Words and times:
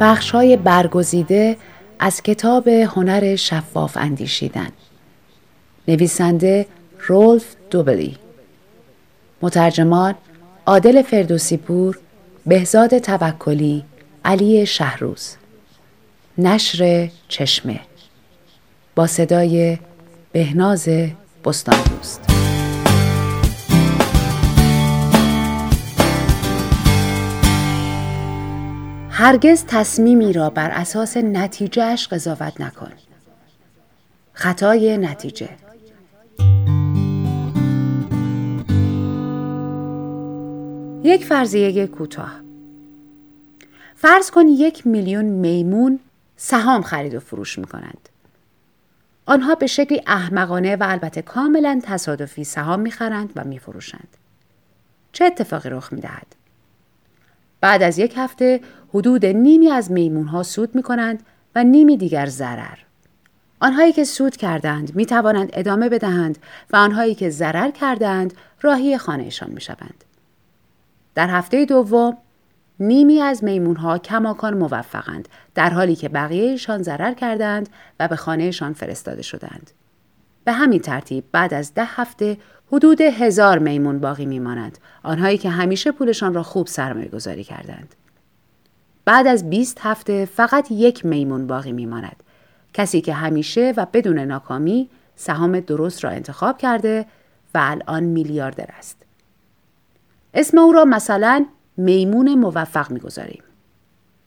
بخش 0.00 0.30
های 0.30 0.56
برگزیده 0.56 1.56
از 1.98 2.22
کتاب 2.22 2.68
هنر 2.68 3.36
شفاف 3.36 3.96
اندیشیدن. 3.96 4.68
نویسنده 5.88 6.66
رولف 7.06 7.56
دوبلی. 7.70 8.16
مترجمان 9.42 10.14
عادل 10.66 11.02
فردوسیپور 11.02 11.98
بهزاد 12.46 12.98
توکلی 12.98 13.84
علی 14.24 14.66
شهروز. 14.66 15.36
نشر 16.38 17.10
چشمه. 17.28 17.80
با 18.94 19.06
صدای 19.06 19.78
بهناز 20.32 20.88
بستان 21.44 21.76
دوست 21.82 22.27
هرگز 29.20 29.64
تصمیمی 29.66 30.32
را 30.32 30.50
بر 30.50 30.70
اساس 30.70 31.16
نتیجهش 31.16 32.08
قضاوت 32.08 32.60
نکن. 32.60 32.92
خطای 34.32 34.98
نتیجه 34.98 35.48
یک 41.02 41.24
فرضیه 41.24 41.86
کوتاه 41.86 42.40
فرض 43.96 44.30
کن 44.30 44.48
یک 44.48 44.86
میلیون 44.86 45.24
میمون 45.24 46.00
سهام 46.36 46.82
خرید 46.82 47.14
و 47.14 47.20
فروش 47.20 47.58
می 47.58 47.66
کنند. 47.66 48.08
آنها 49.26 49.54
به 49.54 49.66
شکلی 49.66 50.02
احمقانه 50.06 50.76
و 50.76 50.84
البته 50.88 51.22
کاملا 51.22 51.80
تصادفی 51.82 52.44
سهام 52.44 52.80
می‌خرند 52.80 53.32
و 53.36 53.44
میفروشند. 53.44 54.16
چه 55.12 55.24
اتفاقی 55.24 55.68
رخ 55.70 55.92
می 55.92 56.00
دهد؟ 56.00 56.37
بعد 57.60 57.82
از 57.82 57.98
یک 57.98 58.14
هفته 58.16 58.60
حدود 58.94 59.26
نیمی 59.26 59.70
از 59.70 59.90
میمون 59.90 60.26
ها 60.26 60.42
سود 60.42 60.74
می 60.74 60.82
کنند 60.82 61.22
و 61.54 61.64
نیمی 61.64 61.96
دیگر 61.96 62.26
ضرر. 62.26 62.78
آنهایی 63.60 63.92
که 63.92 64.04
سود 64.04 64.36
کردند 64.36 64.96
می 64.96 65.06
توانند 65.06 65.50
ادامه 65.52 65.88
بدهند 65.88 66.38
و 66.72 66.76
آنهایی 66.76 67.14
که 67.14 67.30
ضرر 67.30 67.70
کردند 67.70 68.34
راهی 68.60 68.98
خانهشان 68.98 69.50
می 69.50 69.60
شوند. 69.60 70.04
در 71.14 71.30
هفته 71.30 71.64
دوم 71.64 72.16
نیمی 72.80 73.20
از 73.20 73.44
میمون 73.44 73.76
ها 73.76 73.98
کماکان 73.98 74.56
موفقند 74.58 75.28
در 75.54 75.70
حالی 75.70 75.96
که 75.96 76.08
بقیهشان 76.08 76.82
ضرر 76.82 77.14
کردند 77.14 77.68
و 78.00 78.08
به 78.08 78.16
خانهشان 78.16 78.72
فرستاده 78.72 79.22
شدند. 79.22 79.70
به 80.44 80.52
همین 80.52 80.80
ترتیب 80.80 81.24
بعد 81.32 81.54
از 81.54 81.74
ده 81.74 81.84
هفته 81.84 82.36
حدود 82.72 83.00
هزار 83.00 83.58
میمون 83.58 83.98
باقی 83.98 84.26
میمانند 84.26 84.78
آنهایی 85.02 85.38
که 85.38 85.50
همیشه 85.50 85.92
پولشان 85.92 86.34
را 86.34 86.42
خوب 86.42 86.66
سرمایه 86.66 87.08
گذاری 87.08 87.44
کردند. 87.44 87.94
بعد 89.04 89.26
از 89.26 89.50
20 89.50 89.78
هفته 89.80 90.24
فقط 90.24 90.70
یک 90.70 91.06
میمون 91.06 91.46
باقی 91.46 91.72
میماند. 91.72 92.22
کسی 92.74 93.00
که 93.00 93.12
همیشه 93.14 93.74
و 93.76 93.86
بدون 93.92 94.18
ناکامی 94.18 94.88
سهام 95.16 95.60
درست 95.60 96.04
را 96.04 96.10
انتخاب 96.10 96.58
کرده 96.58 97.06
و 97.54 97.58
الان 97.62 98.02
میلیاردر 98.02 98.68
است. 98.78 98.96
اسم 100.34 100.58
او 100.58 100.72
را 100.72 100.84
مثلا 100.84 101.46
میمون 101.76 102.34
موفق 102.34 102.90
می‌گذاریم. 102.90 103.42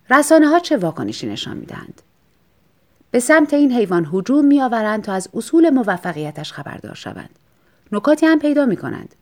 رسانه 0.10 0.48
ها 0.48 0.60
چه 0.60 0.78
واکنشی 0.78 1.28
نشان 1.28 1.58
می‌دهند؟ 1.58 2.02
به 3.12 3.20
سمت 3.20 3.54
این 3.54 3.72
حیوان 3.72 4.10
هجوم 4.14 4.46
میآورند 4.46 5.04
تا 5.04 5.14
از 5.14 5.30
اصول 5.34 5.70
موفقیتش 5.70 6.54
خبردار 6.54 6.96
شوند. 6.96 7.30
نکاتی 7.92 8.26
هم 8.26 8.40
پیدا 8.40 8.66
می 8.66 8.78
کنند. 8.78 9.16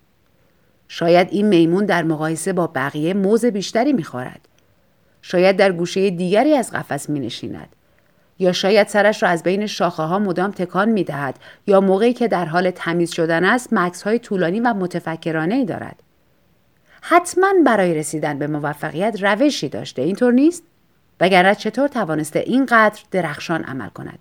شاید 0.88 1.28
این 1.32 1.48
میمون 1.48 1.86
در 1.86 2.04
مقایسه 2.04 2.54
با 2.54 2.68
بقیه 2.68 3.14
موز 3.14 3.46
بیشتری 3.46 3.94
می‌خورد. 3.94 4.48
شاید 5.22 5.58
در 5.58 5.72
گوشه 5.72 6.10
دیگری 6.10 6.54
از 6.54 6.72
قفس 6.72 7.10
می 7.10 7.20
نشیند. 7.20 7.76
یا 8.40 8.52
شاید 8.52 8.88
سرش 8.88 9.24
را 9.24 9.30
از 9.30 9.44
بین 9.44 9.68
شاخه 9.68 10.04
ها 10.04 10.20
مدام 10.20 10.52
تکان 10.52 10.90
می 10.90 11.04
دهد 11.04 11.36
یا 11.68 11.82
موقعی 11.82 12.14
که 12.14 12.28
در 12.28 12.46
حال 12.46 12.72
تمیز 12.72 13.12
شدن 13.12 13.46
است 13.46 13.74
مکس 13.74 14.02
های 14.02 14.20
طولانی 14.20 14.60
و 14.60 14.74
متفکرانه 14.74 15.56
ای 15.56 15.66
دارد. 15.66 16.04
حتما 17.02 17.54
برای 17.66 17.94
رسیدن 17.94 18.40
به 18.40 18.48
موفقیت 18.48 19.24
روشی 19.24 19.70
داشته 19.70 20.02
اینطور 20.02 20.34
نیست؟ 20.34 20.64
وگرنه 21.20 21.56
چطور 21.56 21.88
توانسته 21.88 22.40
اینقدر 22.40 23.02
درخشان 23.12 23.64
عمل 23.64 23.90
کند؟ 23.90 24.20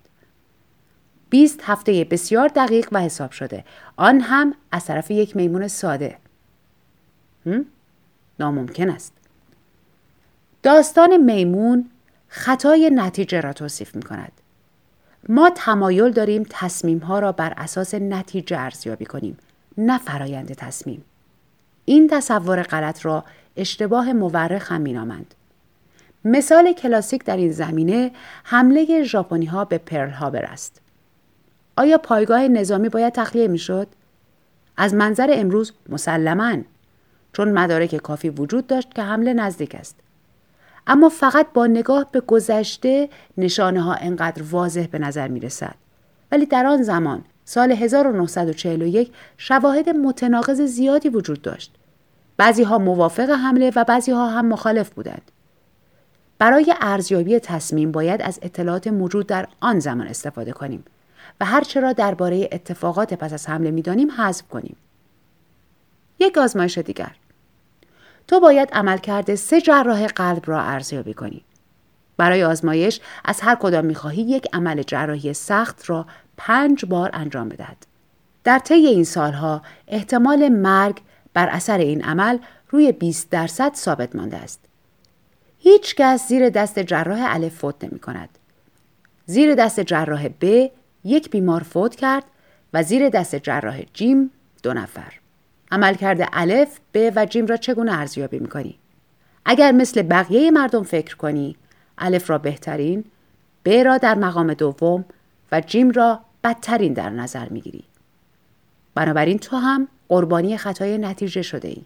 20 1.29 1.59
هفته 1.63 2.03
بسیار 2.03 2.47
دقیق 2.47 2.87
و 2.91 3.01
حساب 3.01 3.31
شده 3.31 3.65
آن 3.97 4.21
هم 4.21 4.53
از 4.71 4.85
طرف 4.85 5.11
یک 5.11 5.35
میمون 5.35 5.67
ساده 5.67 6.17
ناممکن 8.39 8.89
است 8.89 9.13
داستان 10.63 11.17
میمون 11.17 11.89
خطای 12.27 12.89
نتیجه 12.93 13.41
را 13.41 13.53
توصیف 13.53 13.95
می 13.95 14.01
کند. 14.01 14.31
ما 15.29 15.49
تمایل 15.55 16.11
داریم 16.11 16.45
تصمیم 16.49 16.97
ها 16.97 17.19
را 17.19 17.31
بر 17.31 17.53
اساس 17.57 17.93
نتیجه 17.93 18.59
ارزیابی 18.59 19.05
کنیم 19.05 19.37
نه 19.77 19.97
فرایند 19.97 20.53
تصمیم. 20.53 21.03
این 21.85 22.07
تصور 22.07 22.63
غلط 22.63 23.05
را 23.05 23.23
اشتباه 23.57 24.13
مورخ 24.13 24.71
هم 24.71 24.81
مینامند. 24.81 25.35
مثال 26.25 26.73
کلاسیک 26.73 27.23
در 27.23 27.37
این 27.37 27.51
زمینه 27.51 28.11
حمله 28.43 29.03
ژاپنی 29.03 29.45
ها 29.45 29.65
به 29.65 29.77
پرل 29.77 30.09
هابر 30.09 30.45
است. 30.45 30.81
آیا 31.79 31.97
پایگاه 31.97 32.47
نظامی 32.47 32.89
باید 32.89 33.13
تخلیه 33.13 33.47
می‌شد؟ 33.47 33.87
از 34.77 34.93
منظر 34.93 35.29
امروز 35.33 35.73
مسلما 35.89 36.57
چون 37.33 37.51
مدارک 37.51 37.95
کافی 37.95 38.29
وجود 38.29 38.67
داشت 38.67 38.93
که 38.93 39.01
حمله 39.01 39.33
نزدیک 39.33 39.75
است. 39.75 39.95
اما 40.87 41.09
فقط 41.09 41.47
با 41.53 41.67
نگاه 41.67 42.07
به 42.11 42.19
گذشته 42.19 43.09
نشانه 43.37 43.81
ها 43.81 43.93
انقدر 43.93 44.43
واضح 44.43 44.87
به 44.87 44.99
نظر 44.99 45.27
می 45.27 45.39
رسد. 45.39 45.75
ولی 46.31 46.45
در 46.45 46.65
آن 46.65 46.83
زمان 46.83 47.21
سال 47.45 47.71
1941 47.71 49.11
شواهد 49.37 49.89
متناقض 49.89 50.61
زیادی 50.61 51.09
وجود 51.09 51.41
داشت. 51.41 51.75
بعضی 52.37 52.63
ها 52.63 52.77
موافق 52.77 53.29
حمله 53.29 53.71
و 53.75 53.83
بعضی 53.83 54.11
ها 54.11 54.29
هم 54.29 54.45
مخالف 54.45 54.89
بودند. 54.89 55.31
برای 56.39 56.73
ارزیابی 56.81 57.39
تصمیم 57.39 57.91
باید 57.91 58.21
از 58.21 58.39
اطلاعات 58.41 58.87
موجود 58.87 59.27
در 59.27 59.47
آن 59.59 59.79
زمان 59.79 60.07
استفاده 60.07 60.51
کنیم 60.51 60.83
و 61.41 61.45
هر 61.45 61.61
چرا 61.61 61.93
درباره 61.93 62.49
اتفاقات 62.51 63.13
پس 63.13 63.33
از 63.33 63.49
حمله 63.49 63.71
می‌دانیم 63.71 64.11
حذف 64.11 64.47
کنیم. 64.47 64.75
یک 66.19 66.37
آزمایش 66.37 66.77
دیگر 66.77 67.11
تو 68.27 68.39
باید 68.39 68.69
عملکرد 68.73 69.35
سه 69.35 69.61
جراح 69.61 70.07
قلب 70.07 70.43
را 70.45 70.61
ارزیابی 70.61 71.13
کنی. 71.13 71.41
برای 72.17 72.43
آزمایش 72.43 72.99
از 73.25 73.41
هر 73.41 73.55
کدام 73.55 73.85
می‌خواهی 73.85 74.21
یک 74.21 74.47
عمل 74.53 74.83
جراحی 74.83 75.33
سخت 75.33 75.89
را 75.89 76.05
پنج 76.37 76.85
بار 76.85 77.09
انجام 77.13 77.49
بدهد. 77.49 77.85
در 78.43 78.59
طی 78.59 78.73
این 78.73 79.03
سالها 79.03 79.61
احتمال 79.87 80.49
مرگ 80.49 81.01
بر 81.33 81.47
اثر 81.47 81.77
این 81.77 82.03
عمل 82.03 82.37
روی 82.69 82.91
20 82.91 83.29
درصد 83.29 83.73
ثابت 83.73 84.15
مانده 84.15 84.37
است. 84.37 84.59
هیچ 85.59 85.95
کس 85.95 86.27
زیر 86.27 86.49
دست 86.49 86.79
جراح 86.79 87.35
الف 87.35 87.55
فوت 87.55 87.83
نمی 87.83 87.99
کند. 87.99 88.29
زیر 89.25 89.55
دست 89.55 89.79
جراح 89.79 90.27
ب 90.41 90.69
یک 91.03 91.29
بیمار 91.29 91.63
فوت 91.63 91.95
کرد 91.95 92.23
و 92.73 92.83
زیر 92.83 93.09
دست 93.09 93.35
جراح 93.35 93.81
جیم 93.93 94.31
دو 94.63 94.73
نفر. 94.73 95.13
عملکرد 95.71 96.29
الف 96.33 96.79
ب 96.93 97.11
و 97.15 97.25
جیم 97.25 97.45
را 97.45 97.57
چگونه 97.57 97.99
ارزیابی 97.99 98.39
می‌کنی 98.39 98.75
اگر 99.45 99.71
مثل 99.71 100.01
بقیه 100.01 100.51
مردم 100.51 100.83
فکر 100.83 101.15
کنی 101.15 101.55
الف 101.97 102.29
را 102.29 102.37
بهترین 102.37 103.03
ب 103.65 103.69
را 103.69 103.97
در 103.97 104.15
مقام 104.15 104.53
دوم 104.53 105.05
و 105.51 105.61
جیم 105.61 105.91
را 105.91 106.19
بدترین 106.43 106.93
در 106.93 107.09
نظر 107.09 107.49
می‌گیری 107.49 107.83
بنابراین 108.95 109.37
تو 109.37 109.57
هم 109.57 109.87
قربانی 110.09 110.57
خطای 110.57 110.97
نتیجه 110.97 111.41
شده 111.41 111.67
ای. 111.67 111.81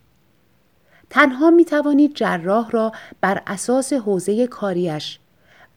تنها 1.10 1.52
می 1.52 1.66
توانید 1.66 2.14
جراح 2.14 2.72
را 2.72 2.92
بر 3.22 3.42
اساس 3.48 3.94
حوزه 3.94 4.48
کاریش 4.48 5.20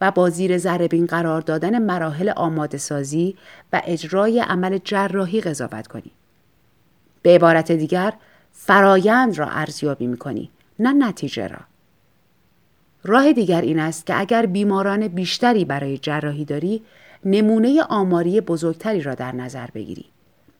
و 0.01 0.11
با 0.11 0.29
زیر 0.29 0.57
ذره 0.57 0.87
قرار 0.87 1.41
دادن 1.41 1.79
مراحل 1.79 2.29
آماده 2.29 2.77
سازی 2.77 3.35
و 3.73 3.81
اجرای 3.85 4.39
عمل 4.39 4.77
جراحی 4.83 5.41
قضاوت 5.41 5.87
کنید. 5.87 6.11
به 7.21 7.35
عبارت 7.35 7.71
دیگر 7.71 8.13
فرایند 8.51 9.37
را 9.37 9.47
ارزیابی 9.49 10.07
می 10.07 10.17
کنی 10.17 10.49
نه 10.79 10.93
نتیجه 10.93 11.47
را. 11.47 11.59
راه 13.03 13.33
دیگر 13.33 13.61
این 13.61 13.79
است 13.79 14.05
که 14.05 14.19
اگر 14.19 14.45
بیماران 14.45 15.07
بیشتری 15.07 15.65
برای 15.65 15.97
جراحی 15.97 16.45
داری 16.45 16.83
نمونه 17.25 17.83
آماری 17.83 18.41
بزرگتری 18.41 19.01
را 19.01 19.15
در 19.15 19.35
نظر 19.35 19.67
بگیری. 19.73 20.05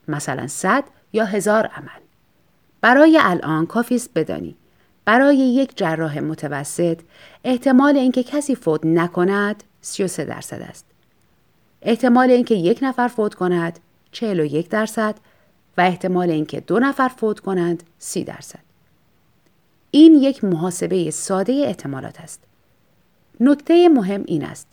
مثلا 0.08 0.46
صد 0.46 0.84
یا 1.12 1.24
هزار 1.24 1.66
عمل. 1.66 2.00
برای 2.80 3.18
الان 3.22 3.66
کافی 3.66 3.94
است 3.94 4.10
بدانی 4.14 4.56
برای 5.08 5.36
یک 5.36 5.76
جراح 5.76 6.18
متوسط 6.18 7.00
احتمال 7.44 7.96
اینکه 7.96 8.22
کسی 8.22 8.54
فوت 8.54 8.86
نکند 8.86 9.64
33 9.80 10.24
درصد 10.24 10.62
است. 10.62 10.84
احتمال 11.82 12.30
اینکه 12.30 12.54
یک 12.54 12.78
نفر 12.82 13.08
فوت 13.08 13.34
کند 13.34 13.78
41 14.12 14.68
درصد 14.68 15.14
و 15.78 15.80
احتمال 15.80 16.30
اینکه 16.30 16.60
دو 16.60 16.78
نفر 16.78 17.08
فوت 17.08 17.40
کنند 17.40 17.82
سی 17.98 18.24
درصد. 18.24 18.58
این 19.90 20.14
یک 20.14 20.44
محاسبه 20.44 21.10
ساده 21.10 21.52
احتمالات 21.66 22.20
است. 22.20 22.40
نکته 23.40 23.88
مهم 23.88 24.24
این 24.26 24.44
است 24.44 24.66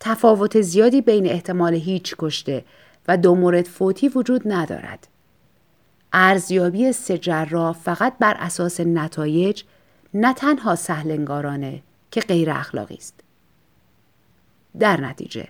تفاوت 0.00 0.60
زیادی 0.60 1.00
بین 1.00 1.26
احتمال 1.26 1.74
هیچ 1.74 2.14
کشته 2.18 2.64
و 3.08 3.16
دو 3.16 3.34
مورد 3.34 3.64
فوتی 3.66 4.08
وجود 4.08 4.42
ندارد 4.44 5.08
ارزیابی 6.12 6.92
سه 6.92 7.18
فقط 7.72 8.18
بر 8.18 8.36
اساس 8.38 8.80
نتایج 8.80 9.62
نه 10.14 10.34
تنها 10.34 10.74
سهلنگارانه 10.74 11.82
که 12.10 12.20
غیر 12.20 12.50
اخلاقی 12.50 12.94
است 12.94 13.20
در 14.78 15.00
نتیجه 15.00 15.48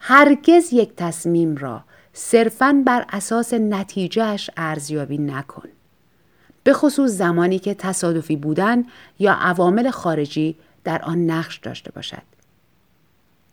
هرگز 0.00 0.72
یک 0.72 0.96
تصمیم 0.96 1.56
را 1.56 1.84
صرفاً 2.12 2.82
بر 2.86 3.04
اساس 3.08 3.54
نتیجهش 3.54 4.50
ارزیابی 4.56 5.18
نکن. 5.18 5.68
به 6.64 6.72
خصوص 6.72 7.10
زمانی 7.10 7.58
که 7.58 7.74
تصادفی 7.74 8.36
بودن 8.36 8.84
یا 9.18 9.32
عوامل 9.32 9.90
خارجی 9.90 10.56
در 10.84 11.02
آن 11.02 11.30
نقش 11.30 11.58
داشته 11.58 11.92
باشد. 11.92 12.22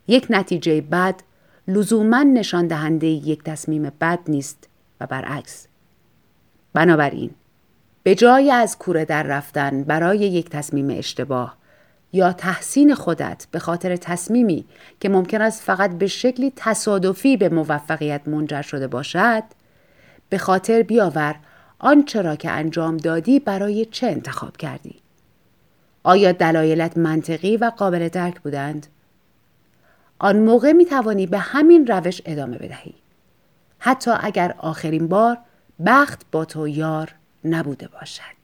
یک 0.08 0.28
نتیجه 0.30 0.82
بد 0.82 1.16
لزوما 1.68 2.24
نشان 2.24 2.68
دهنده 2.68 3.08
یک 3.08 3.44
تصمیم 3.44 3.92
بد 4.02 4.20
نیست 4.28 4.70
و 5.02 5.08
برعکس. 5.08 5.68
بنابراین 6.74 7.32
به 8.04 8.16
جای 8.16 8.52
از 8.52 8.78
کوره 8.78 9.06
در 9.06 9.24
رفتن 9.24 9.84
برای 9.84 10.20
یک 10.20 10.50
تصمیم 10.50 10.90
اشتباه 10.90 11.58
یا 12.14 12.34
تحسین 12.34 12.96
خودت 12.96 13.48
به 13.52 13.60
خاطر 13.60 13.96
تصمیمی 13.96 14.66
که 15.00 15.10
ممکن 15.10 15.42
است 15.42 15.62
فقط 15.62 15.92
به 15.92 16.08
شکلی 16.08 16.54
تصادفی 16.56 17.38
به 17.38 17.50
موفقیت 17.50 18.28
منجر 18.28 18.62
شده 18.62 18.88
باشد 18.88 19.44
به 20.30 20.38
خاطر 20.38 20.82
بیاور 20.82 21.36
آنچه 21.80 22.22
را 22.22 22.36
که 22.36 22.52
انجام 22.52 22.98
دادی 22.98 23.40
برای 23.40 23.86
چه 23.86 24.08
انتخاب 24.08 24.58
کردی؟ 24.58 24.96
آیا 26.04 26.32
دلایلت 26.32 26.98
منطقی 26.98 27.58
و 27.58 27.72
قابل 27.78 28.10
درک 28.10 28.42
بودند؟ 28.42 28.88
آن 30.20 30.40
موقع 30.40 30.72
می 30.72 30.86
توانی 30.86 31.28
به 31.28 31.38
همین 31.38 31.88
روش 31.88 32.22
ادامه 32.26 32.58
بدهی. 32.58 32.94
حتی 33.80 34.12
اگر 34.20 34.56
آخرین 34.58 35.08
بار 35.08 35.38
بخت 35.86 36.22
با 36.32 36.46
تو 36.46 36.68
یار 36.68 37.16
نبوده 37.46 37.88
باشد. 37.88 38.43